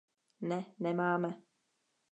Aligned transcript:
Ne, 0.41 0.65
nemáme. 0.79 1.43